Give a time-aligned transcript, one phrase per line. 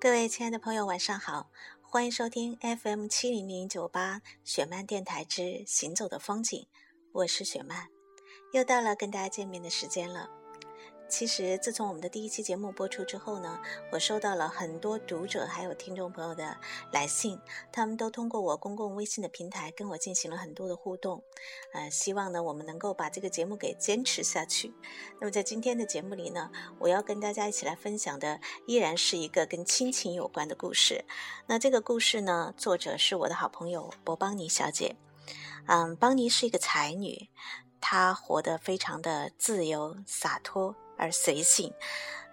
[0.00, 1.50] 各位亲爱的朋友，晚上好，
[1.82, 6.66] 欢迎收听 FM 七零零九八雪漫电台之行走的风景，
[7.12, 7.86] 我是雪漫，
[8.54, 10.39] 又到了跟大家见面的时间了。
[11.10, 16.56] 其实，自从我们的第一期节目播出之后呢，我收到了很多读者还有听众朋友的
[16.92, 17.38] 来信，
[17.72, 21.22] 他们都通过我公共微信的平台跟我进行了很多的互动，
[21.74, 24.72] 呃，希望呢我们能够把这个节目给坚持下去。
[25.20, 31.04] 那么在今天的节目里呢，我要跟大家一起来分享的依然是一个跟亲情有关的故事。
[31.48, 34.94] 那这个故事呢，作者是我的好朋友博邦尼小姐。
[35.66, 37.28] 嗯，邦尼是一个才女，
[37.80, 40.76] 她活得非常的自由洒脱。
[41.00, 41.72] 而随性，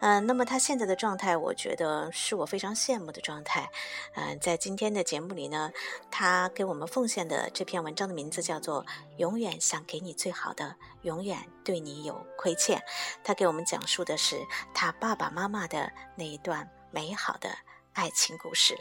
[0.01, 3.67] 嗯，那么他现在的状态，我觉得是我非常羡慕的状态。
[4.13, 5.71] 嗯，在今天的节目里呢，
[6.11, 8.83] 他给我们奉献的这篇文章的名字叫做
[9.15, 12.77] 《永远想给你最好的，永远对你有亏欠》。
[13.23, 14.35] 他给我们讲述的是
[14.73, 17.49] 他爸爸妈妈的那一段美好的
[17.93, 18.77] 爱情故事。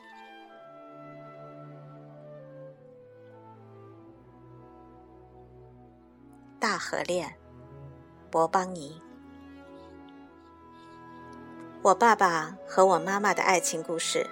[6.59, 7.33] 大河恋，
[8.31, 9.01] 博邦尼。
[11.87, 14.29] 我爸爸和我妈妈的爱情故事，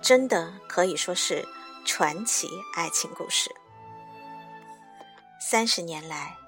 [0.00, 1.44] 真的可以说是
[1.84, 3.52] 传奇爱情故事。
[5.40, 6.38] 三十年来，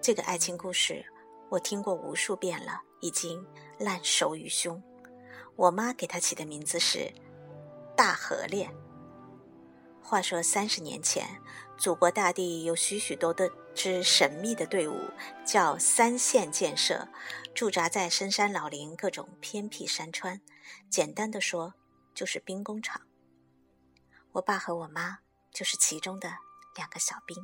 [0.00, 1.04] 这个爱情故事
[1.48, 3.44] 我听过无数遍了，已经
[3.80, 4.80] 烂熟于胸。
[5.56, 7.12] 我妈给他起的名字是
[7.98, 8.72] “大河恋”。
[10.00, 11.26] 话说三十年前，
[11.76, 14.98] 祖国大地有许许多多支神秘的队伍，
[15.44, 17.08] 叫三线建设。
[17.54, 20.40] 驻扎在深山老林、各种偏僻山川，
[20.88, 21.74] 简单的说，
[22.14, 23.02] 就是兵工厂。
[24.32, 25.18] 我爸和我妈
[25.52, 26.32] 就是其中的
[26.74, 27.36] 两个小兵。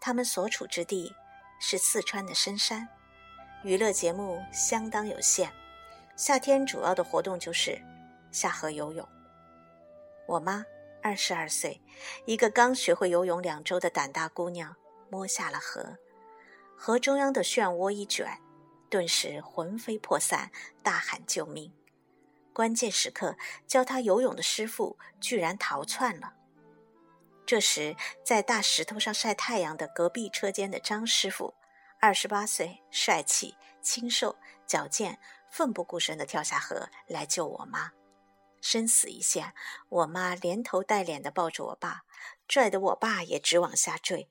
[0.00, 1.12] 他们所处之地
[1.60, 2.88] 是四川的深山，
[3.64, 5.52] 娱乐节目相当有限。
[6.16, 7.78] 夏天主要的活动就是
[8.32, 9.06] 下河游泳。
[10.26, 10.64] 我妈
[11.04, 11.82] 二十二岁，
[12.24, 14.74] 一个刚学会游泳两周的胆大姑娘，
[15.10, 15.98] 摸下了河，
[16.74, 18.40] 河中央的漩涡一卷。
[18.88, 20.50] 顿时魂飞魄散，
[20.82, 21.70] 大喊救命！
[22.54, 26.32] 关键时刻，教他游泳的师傅居然逃窜了。
[27.44, 27.94] 这时，
[28.24, 31.52] 在大石头上晒太阳的隔壁车间的张师傅，
[32.00, 34.34] 二十八岁，帅气、清瘦、
[34.66, 35.18] 矫健，
[35.50, 37.92] 奋不顾身地跳下河来救我妈。
[38.64, 39.52] 生死一线，
[39.90, 42.04] 我妈连头带脸的抱着我爸，
[42.48, 44.30] 拽得我爸也直往下坠。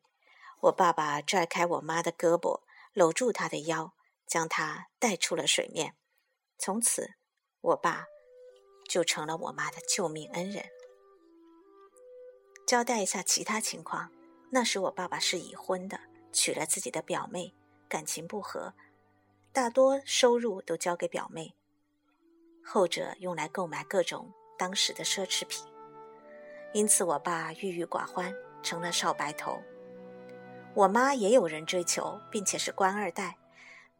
[0.62, 2.62] 我爸爸拽开我妈的胳膊，
[2.94, 3.94] 搂住她的腰。
[4.26, 5.96] 将她带出了水面，
[6.58, 7.14] 从此，
[7.62, 8.06] 我爸
[8.90, 10.66] 就成了我妈的救命恩人。
[12.66, 14.12] 交代一下其他情况，
[14.50, 16.00] 那时我爸爸是已婚的，
[16.32, 17.54] 娶了自己的表妹，
[17.88, 18.74] 感情不和，
[19.52, 21.54] 大多收入都交给表妹，
[22.66, 25.66] 后者用来购买各种当时的奢侈品，
[26.74, 29.62] 因此我爸郁郁寡欢，成了少白头。
[30.74, 33.38] 我妈也有人追求，并且是官二代。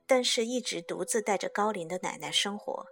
[0.06, 2.86] 但是，一直独自带着高龄的奶奶生活，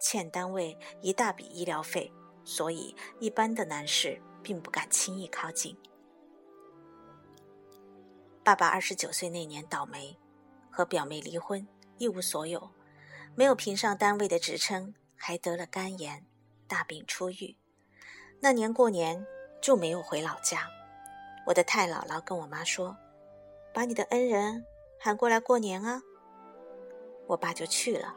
[0.00, 2.10] 欠单位一大笔医疗费，
[2.42, 5.76] 所以一般的男士并不敢轻易靠近。
[8.42, 10.16] 爸爸二十九岁那年倒霉，
[10.70, 11.68] 和表妹离婚，
[11.98, 12.70] 一无所有，
[13.34, 14.94] 没有评上单位的职称，
[15.26, 16.22] 还得了肝炎，
[16.68, 17.56] 大病初愈。
[18.40, 19.26] 那年过年
[19.62, 20.68] 就没有回老家。
[21.46, 22.94] 我的太姥姥跟我妈说
[23.72, 24.62] ：“把你的恩人
[25.00, 26.02] 喊过来过年啊。”
[27.26, 28.14] 我爸就去了。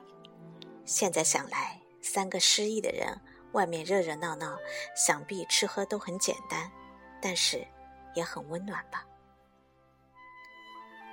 [0.84, 3.18] 现在想来，三个失意的人，
[3.54, 4.58] 外面热热闹闹，
[4.94, 6.70] 想必吃喝都很简单，
[7.22, 7.66] 但是
[8.16, 9.08] 也很温暖吧。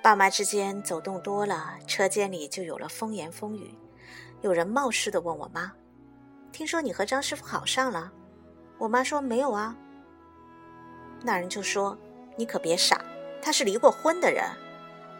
[0.03, 3.73] 爸妈之间走动多了，车间里就有了风言风语。
[4.43, 5.73] 有人冒失的问我妈
[6.55, 8.13] ：“听说你和张师傅好上了？”
[8.79, 9.77] 我妈说：“没有啊。”
[11.21, 11.99] 那人就说
[12.39, 13.05] ：“你可别傻，
[13.43, 14.45] 他是离过婚的人。”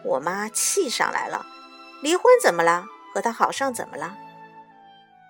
[0.05, 1.45] 我妈气上来了。
[2.01, 2.85] 离婚怎么了？
[3.13, 4.15] 和他好上怎么了？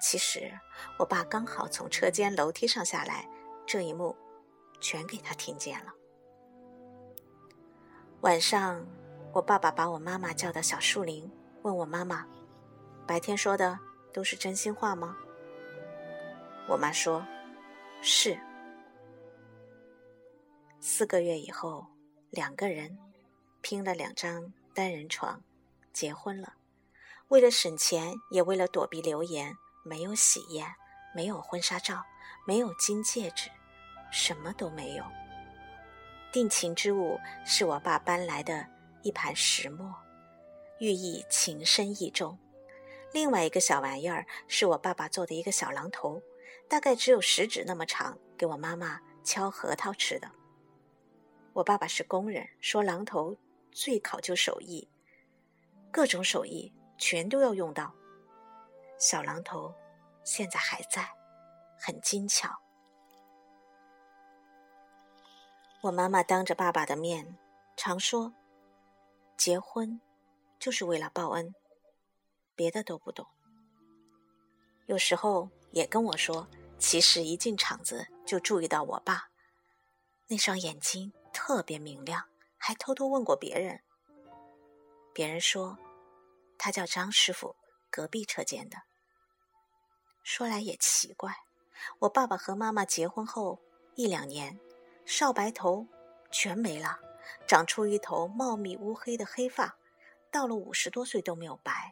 [0.02, 0.52] 其实
[1.00, 3.28] 我爸刚好从车间楼梯上下来，
[3.66, 4.16] 这一幕
[4.80, 5.94] 全给他听见了。
[8.22, 8.86] 晚上，
[9.34, 11.32] 我爸爸把我妈妈叫到小树林，
[11.62, 12.26] 问我妈妈
[13.08, 13.80] ：“白天说的
[14.14, 15.16] 都是真心话吗？”
[16.68, 17.26] 我妈说
[18.02, 18.40] ：“是。”
[20.82, 21.86] 四个月以后，
[22.30, 22.98] 两个人
[23.62, 25.42] 拼了两张单人床。
[25.94, 26.56] 结婚了，
[27.30, 30.68] 为了省钱，也为了躲避流言，没有喜宴，
[31.16, 32.04] 没有婚纱照，
[32.46, 33.50] 没有金戒指，
[34.12, 35.06] 什么都没有。
[36.34, 38.68] 定情之物是我爸搬来的
[39.04, 39.96] 一盘石磨，
[40.80, 42.38] 寓意情深意重。
[43.14, 46.22] 另外一个小玩意儿是我爸爸做的一个小榔头，
[46.68, 50.32] 大概只有食指那么长，给我妈妈敲核桃吃的。
[51.54, 53.38] 我爸爸是工人，说榔头
[53.72, 54.88] 最考究手艺，
[55.92, 57.94] 各种手艺全都要用到。
[58.98, 59.74] 小榔头
[60.24, 61.08] 现在还在，
[61.80, 62.50] 很精巧。
[65.82, 67.38] 我妈妈当着爸爸的面
[67.78, 68.34] 常说
[69.38, 70.02] ：“结婚
[70.58, 71.54] 就是为了报恩。”
[72.58, 73.28] 别的都不懂，
[74.86, 76.48] 有时候也跟我说，
[76.80, 79.28] 其实一进厂子就注意到我爸
[80.28, 82.24] 那双眼睛特别明亮，
[82.58, 83.82] 还偷偷问过别人。
[85.14, 85.78] 别人说
[86.58, 87.58] 他叫张师傅，
[87.92, 88.78] 隔壁车间的。
[90.24, 91.36] 说来也奇怪，
[92.00, 93.60] 我爸爸和妈妈结婚后
[93.96, 94.58] 一两年，
[95.06, 95.86] 少白头
[96.32, 96.98] 全没了，
[97.46, 99.78] 长出一头茂密乌黑的黑发，
[100.32, 101.92] 到了五十多岁都没有白。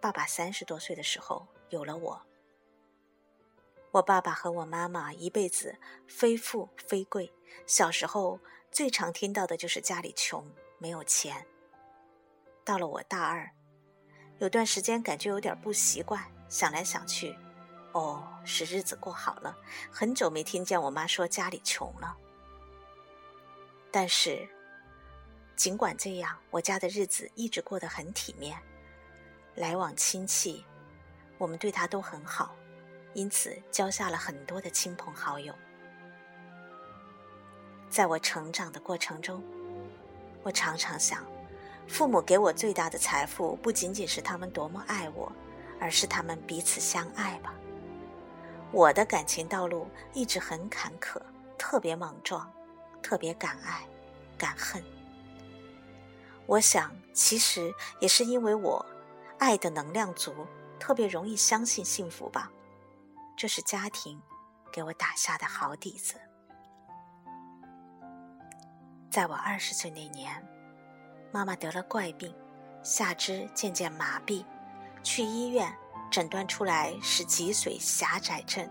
[0.00, 2.20] 爸爸三十多岁的时候有了我。
[3.92, 5.76] 我爸爸和我妈妈一辈子
[6.06, 7.32] 非富非贵，
[7.66, 8.38] 小时候
[8.70, 11.44] 最常听到的就是家里穷没有钱。
[12.64, 13.50] 到了我大二，
[14.38, 17.36] 有段时间感觉有点不习惯，想来想去，
[17.92, 19.56] 哦，是日子过好了。
[19.90, 22.16] 很久没听见我妈说家里穷了。
[23.90, 24.48] 但是，
[25.56, 28.56] 尽管这样，我家的日子一直过得很体面。
[29.56, 30.64] 来往亲戚，
[31.40, 32.54] 我们对他都很好，
[33.14, 35.54] 因此交下了很多的亲朋好友。
[37.88, 39.42] 在我成长的过程中，
[40.42, 41.24] 我常常想，
[41.88, 45.32] 父母给我最大的财富，不仅仅是他们多么爱我，
[45.80, 47.54] 而是他们彼此相爱吧。
[48.70, 51.18] 我的感情道路一直很坎坷，
[51.56, 52.52] 特别莽撞，
[53.02, 53.82] 特别敢爱
[54.36, 54.84] 敢恨。
[56.44, 58.84] 我想，其实也是因为我。
[59.38, 60.46] 爱的能量足，
[60.80, 62.50] 特别容易相信幸福吧，
[63.36, 64.20] 这是家庭
[64.72, 66.14] 给我打下的好底子。
[69.10, 70.44] 在我二十岁那年，
[71.30, 72.34] 妈妈得了怪病，
[72.82, 74.44] 下肢渐渐麻痹，
[75.02, 75.72] 去医院
[76.10, 78.68] 诊断出来是脊髓狭窄症，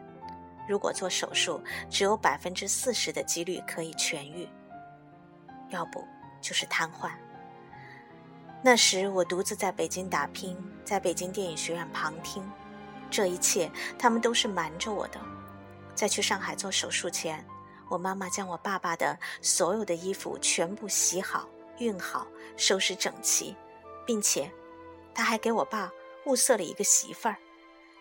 [0.67, 4.49] 如果做手术，只有百分之四十的几率可以痊愈，
[5.69, 6.05] 要不
[6.41, 7.11] 就是瘫痪。
[8.61, 12.43] 那时我独自在北京打拼，在北京电影学院旁听，
[13.09, 15.19] 这一切他们都是瞒着我的。
[15.95, 17.45] 在去上海做手术前，
[17.89, 21.47] 我妈妈将我爸爸的所有的衣服全部洗好、
[21.77, 22.27] 熨好、
[22.57, 23.55] 收拾整齐，
[24.05, 24.51] 并且，
[25.13, 25.89] 她还给我爸
[26.25, 27.37] 物色了一个媳妇儿，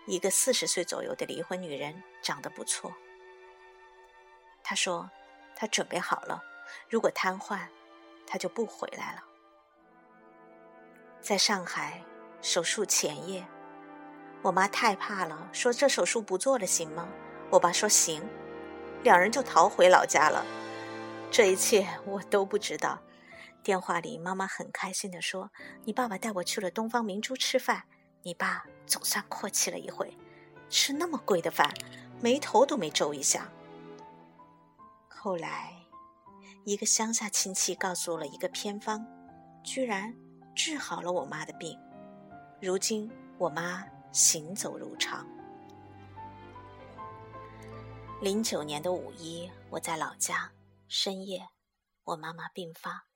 [0.06, 2.92] 一个四十岁左右的离婚女人，长得不错。
[4.64, 5.08] 她说，
[5.54, 6.42] 她准备好了，
[6.90, 7.60] 如果瘫痪，
[8.26, 9.22] 她就不回来了。
[11.20, 12.02] 在上海
[12.40, 13.44] 手术前夜，
[14.42, 17.08] 我妈太怕了，说这手术不做了行吗？
[17.50, 18.22] 我爸说行，
[19.02, 20.44] 两人就逃回老家了。
[21.30, 22.98] 这一切我都不知道。
[23.62, 25.50] 电话里，妈妈很开心地说
[25.84, 27.82] ：“你爸爸带我去了东方明珠吃饭，
[28.22, 30.16] 你爸总算阔气了一回，
[30.70, 31.74] 吃那么贵的饭，
[32.20, 33.50] 眉头都没皱一下。”
[35.08, 35.74] 后来，
[36.64, 39.04] 一个乡下亲戚告诉了一个偏方，
[39.64, 40.14] 居然。
[40.58, 41.78] 治好了我妈的病，
[42.60, 45.24] 如今我妈行走如常。
[48.20, 50.52] 零九年的五一，我在老家，
[50.88, 51.48] 深夜，
[52.02, 53.06] 我妈妈病发，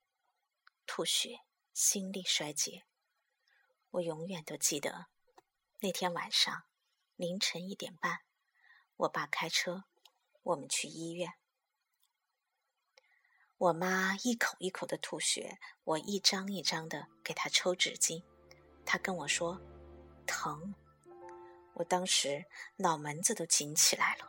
[0.87, 1.41] 吐血，
[1.75, 2.85] 心力衰竭。
[3.91, 5.07] 我永远都记得
[5.81, 6.63] 那天晚上
[7.17, 8.21] 凌晨一点半，
[8.99, 9.83] 我爸开车，
[10.45, 11.33] 我们去医院。
[13.63, 18.21] 我妈一口一口的吐血，我一张一张的给她抽纸巾，
[18.85, 19.61] 她跟我说
[20.27, 20.75] 疼，
[21.75, 22.45] 我当时
[22.79, 24.29] 脑门子都紧起来了。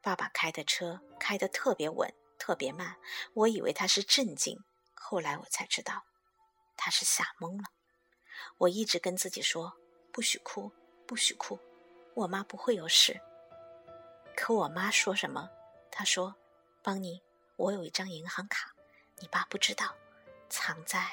[0.00, 2.96] 爸爸开的车开得特别稳，特别慢，
[3.34, 4.62] 我以为他是镇静，
[4.94, 6.04] 后来我才知道
[6.76, 7.64] 他是吓懵了。
[8.58, 9.72] 我一直跟自己说
[10.12, 10.70] 不许哭，
[11.04, 11.58] 不许哭，
[12.14, 13.20] 我妈不会有事。
[14.36, 15.50] 可我妈说什么？
[15.90, 16.36] 她说
[16.80, 17.20] 帮你。
[17.60, 18.74] 我有一张银行卡，
[19.18, 19.94] 你爸不知道，
[20.48, 21.06] 藏在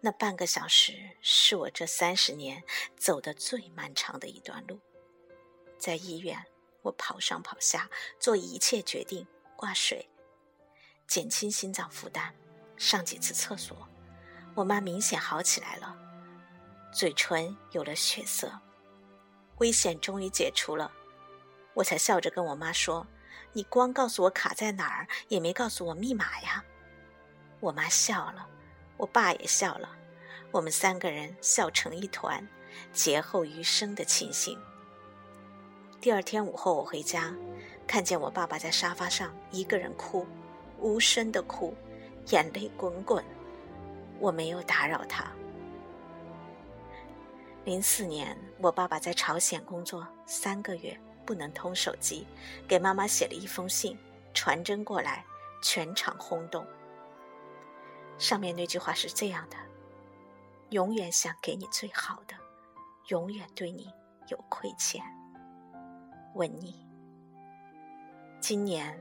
[0.00, 2.64] 那半个小时，是我这三十年
[2.96, 4.80] 走的最漫长的一段路。
[5.78, 6.42] 在医院，
[6.80, 9.26] 我跑上跑下，做一切决定，
[9.56, 10.08] 挂水，
[11.06, 12.32] 减轻心脏负担，
[12.78, 13.86] 上几次厕所。
[14.54, 15.94] 我妈明显好起来了，
[16.94, 18.50] 嘴唇有了血色，
[19.58, 20.90] 危险终于解除了。
[21.74, 23.06] 我才笑着跟我妈说。
[23.54, 26.64] 你光告诉我卡在哪儿，也没告诉我密码呀！
[27.60, 28.48] 我妈笑了，
[28.96, 29.90] 我爸也笑了。
[30.50, 32.46] 我们三个人笑成一团，
[32.92, 34.58] 劫后余生的情形。
[36.00, 37.34] 第二天午后，我回家，
[37.86, 40.26] 看见我爸爸在沙发上一个人哭，
[40.78, 41.74] 无声的哭，
[42.28, 43.22] 眼泪滚滚。
[44.18, 45.30] 我没有打扰他。
[47.64, 52.26] 零四年，我爸爸在朝鲜工作三个月，不能通手机，
[52.66, 53.98] 给妈妈写了一封信，
[54.34, 55.24] 传真过来，
[55.62, 56.66] 全场轰动。
[58.18, 59.56] 上面那句话是这样的
[60.70, 62.34] ：“永远想给你最好的，
[63.08, 63.92] 永远对你
[64.28, 65.02] 有亏欠。”
[66.34, 66.86] 吻你。
[68.40, 68.98] 今年，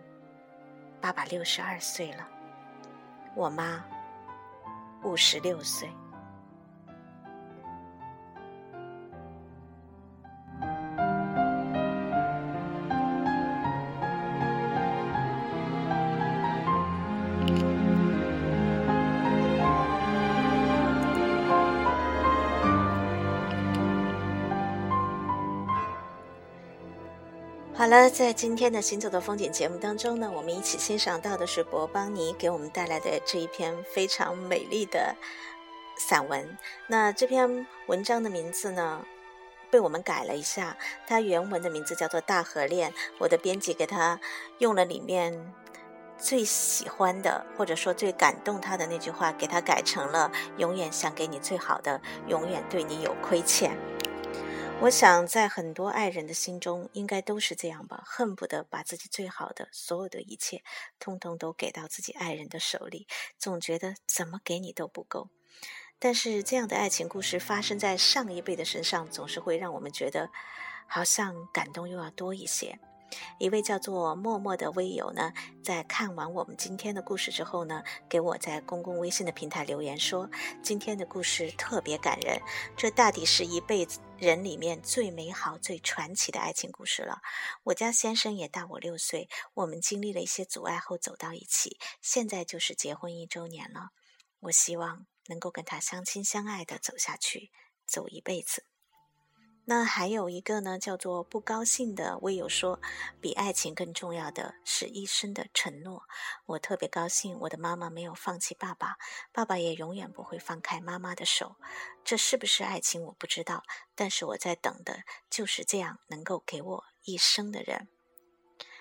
[1.00, 2.28] 爸爸六十二岁了，
[3.36, 3.84] 我妈。
[5.04, 5.90] 五十六岁。
[27.92, 35.14] 了，在今天的《行走的风景》节目当中呢，我们一起欣赏到的是博邦尼给我们带来的这一篇非常美丽的
[35.98, 36.58] 散文。
[36.88, 39.06] 那这篇文章的名字呢，
[39.70, 44.18] 被我们改了一下，它原文的名字叫做《大河恋》，我的编辑给他
[44.60, 45.54] 用了里面
[46.18, 53.78] 最喜欢的，或者说最感动他的那句话，给他改成了“永远想给你最好的，永远对你有亏欠”。
[54.82, 60.64] 我想，在很多爱人的心中，应该都是这样吧，恨不得把自己最好的所有的一切，
[60.98, 63.06] 通通都给到自己爱人的手里，
[63.38, 65.30] 总觉得怎么给你都不够。
[66.00, 70.32] 但是，这样的爱情故事发生在上一辈的身上，总是会让我们觉得，
[70.88, 72.80] 好像感动又要多一些。
[73.40, 80.30] 一位叫做默默的微友呢，在看完我们今天的故事之后呢，给我在公共微信的平台留言说
[80.64, 82.40] ：“今天的故事特别感人，
[82.78, 87.22] 这大抵是一辈子人里面最美好、最传奇的爱情故事了。
[87.64, 93.90] 我家先生也大我六岁，我们经历了一些阻碍后走到一起，现在就是结婚一周年了。
[94.40, 97.52] 我希望能够跟他相亲相爱的走下去，
[97.86, 98.66] 走一辈子。”
[99.74, 102.82] 那还有一个呢，叫做不高兴的微友说，
[103.22, 106.04] 比爱情更重要的是一生的承诺。
[106.46, 108.98] 我特别高兴，我的妈妈没有放弃爸爸，
[109.32, 111.56] 爸爸也永远不会放开妈妈的手。
[112.04, 113.64] 这是不是爱情，我不知道，
[113.96, 117.88] 但是我在等的就是这样能够给我一生的人。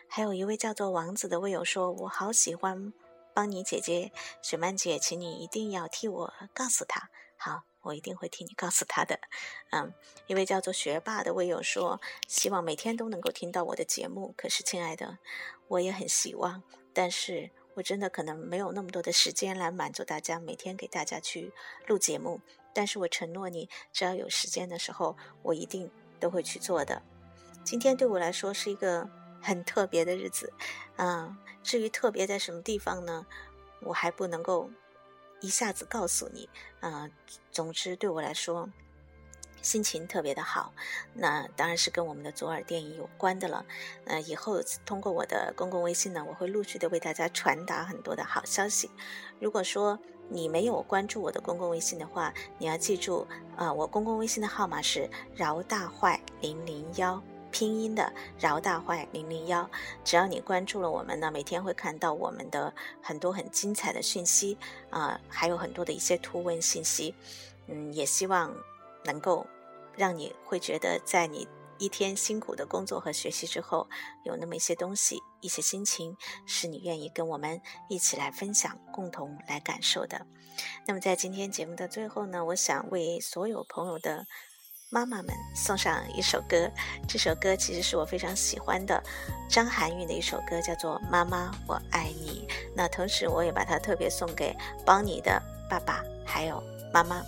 [0.09, 2.93] 还有一位叫做王子的微友说，我好喜欢
[3.33, 4.11] 邦尼姐姐，
[4.43, 7.11] 雪曼姐，请你一定要替我告诉她。
[7.37, 7.70] 好。
[7.83, 9.19] 我一定会替你告诉他的，
[9.71, 9.93] 嗯，
[10.27, 14.35] 一位叫做学霸的微友说，希望每天都能够听到我的节目。
[14.37, 15.19] 可是，亲爱的，
[15.69, 21.53] 我也很希望，但是我真的可能没有那么多的时间来满足大家，每天给大家去
[21.87, 22.41] 录节目。
[22.75, 27.03] 但是我承诺你，只要有时间的时候，我一定都会去做的。
[27.65, 29.09] 今天对我来说是一个
[29.41, 30.53] 很特别的日子，
[30.97, 33.27] 嗯，至于特别在什么地方呢，
[33.81, 34.71] 我还不能够。
[35.41, 36.49] 一下子告诉你，
[36.81, 37.11] 啊，
[37.51, 38.69] 总之对我来说，
[39.63, 40.73] 心情特别的好。
[41.15, 43.65] 那当然是跟我们的左耳电影有关的了。
[44.05, 48.91] 呃，以后通过我的公共微信呢，我会陆续的为大家传达很多的好消息。
[49.39, 57.23] 如果说你没有关注我的公共微信的话，你要记住，啊，我公共微信的号码是饶大坏零零幺。
[57.51, 59.69] 拼音的饶大坏零零幺，
[60.05, 64.57] 只要你关注了我们呢，每天会看到我们的很多很精彩的讯息
[64.91, 67.15] 啊，还有很多的一些图文信息。
[67.67, 68.55] 嗯，也希望
[69.05, 69.47] 能够
[69.97, 71.47] 让你会觉得，在你
[71.79, 73.89] 一天辛苦的工作和学习之后，
[74.25, 76.17] 有那么一些东西、一些心情，
[76.47, 80.27] 是你愿意跟我们一起来分享、共同来感受的。
[80.87, 84.27] 那么，在今天节目的最后呢，我想为所有朋友的。
[84.93, 86.69] 妈妈们送上一首歌，
[87.07, 89.01] 这首歌其实是我非常喜欢的
[89.49, 92.45] 张含韵的一首歌，叫做《妈妈我爱你》。
[92.75, 94.53] 那同时我也把它特别送给
[94.85, 96.61] 邦尼的爸爸还有
[96.93, 97.23] 妈妈。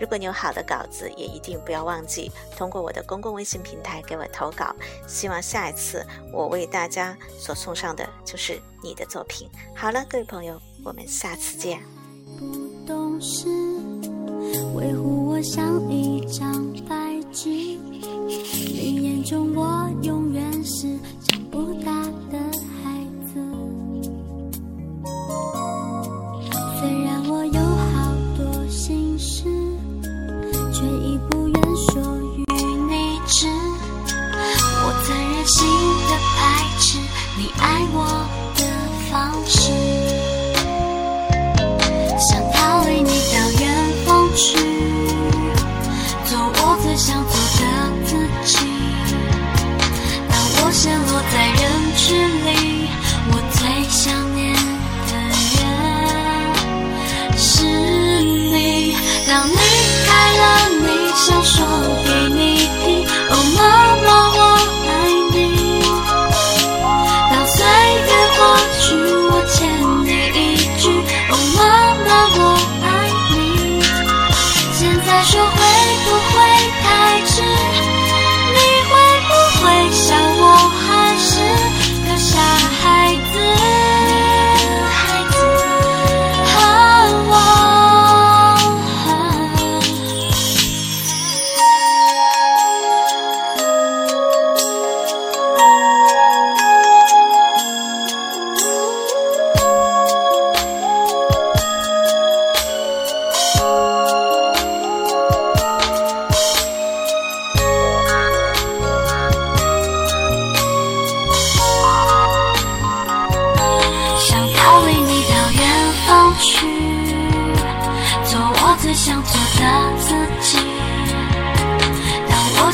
[0.00, 4.74] 如果你有好的稿子，也一定不要忘记通过我的公共微信平台给我投稿。
[5.06, 9.48] 希望下一次我为大家所送上的就是你的作品。
[9.72, 11.80] 好了，各位朋友，我们下次见。
[12.40, 13.46] 不懂事，
[14.74, 16.94] 维护我像一张白
[17.32, 17.48] 纸。
[17.48, 20.53] 你眼中我永远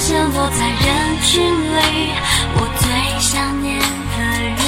[0.00, 1.78] 陷落在人群里，
[2.54, 2.88] 我最
[3.21, 3.30] 想
[3.61, 4.16] 念的
[4.57, 4.64] 人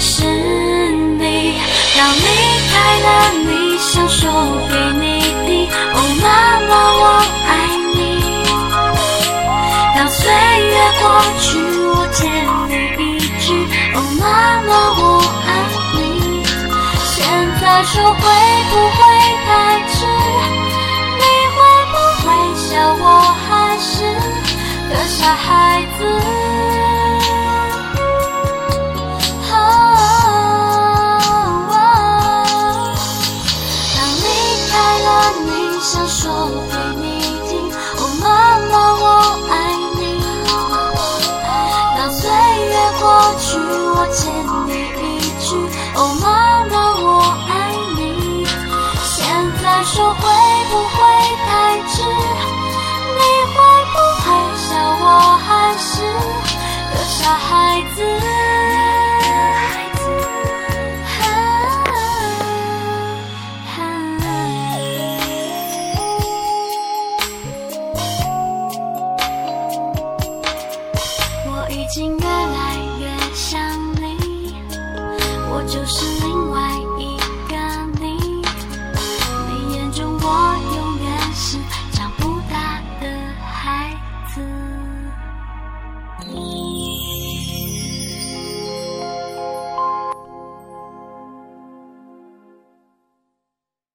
[0.00, 0.26] 是
[1.16, 1.22] 你。
[1.96, 2.18] 当离
[2.68, 3.08] 开了，
[3.46, 4.20] 你想说
[4.68, 5.02] 给你
[5.46, 5.48] 听，
[5.94, 6.26] 哦，妈
[6.68, 7.02] 妈，我
[7.46, 7.48] 爱
[7.94, 7.96] 你。
[9.94, 10.18] 当岁
[10.66, 11.02] 月过
[11.38, 11.46] 去，
[11.86, 12.18] 我欠
[12.68, 12.74] 你
[13.14, 13.46] 一句，
[13.94, 14.26] 哦，妈
[14.66, 15.00] 妈，我
[15.46, 15.48] 爱
[15.94, 15.96] 你。
[17.06, 17.16] 现
[17.60, 18.18] 在说会
[18.68, 19.00] 不会
[19.46, 19.48] 太
[19.94, 19.96] 迟？
[25.34, 26.37] 孩子。